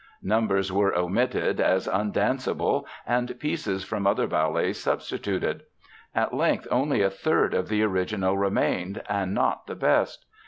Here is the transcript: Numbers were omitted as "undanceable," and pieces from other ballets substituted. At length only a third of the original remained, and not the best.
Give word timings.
Numbers 0.23 0.71
were 0.73 0.95
omitted 0.97 1.59
as 1.61 1.87
"undanceable," 1.87 2.87
and 3.05 3.39
pieces 3.39 3.83
from 3.83 4.07
other 4.07 4.25
ballets 4.25 4.79
substituted. 4.81 5.61
At 6.15 6.33
length 6.33 6.67
only 6.71 7.03
a 7.03 7.09
third 7.11 7.53
of 7.53 7.67
the 7.69 7.83
original 7.83 8.35
remained, 8.35 9.03
and 9.07 9.35
not 9.35 9.67
the 9.67 9.75
best. 9.75 10.25